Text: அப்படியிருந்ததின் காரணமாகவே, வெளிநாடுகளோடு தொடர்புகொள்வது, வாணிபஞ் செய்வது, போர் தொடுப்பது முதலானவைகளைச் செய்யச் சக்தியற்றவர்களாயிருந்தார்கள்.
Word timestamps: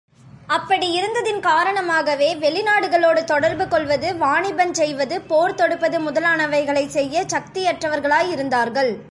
அப்படியிருந்ததின் 0.47 1.39
காரணமாகவே, 1.39 2.35
வெளிநாடுகளோடு 2.35 3.23
தொடர்புகொள்வது, 3.23 4.13
வாணிபஞ் 4.13 4.71
செய்வது, 4.71 5.21
போர் 5.21 5.55
தொடுப்பது 5.55 5.99
முதலானவைகளைச் 5.99 6.95
செய்யச் 6.97 7.35
சக்தியற்றவர்களாயிருந்தார்கள். 7.35 8.93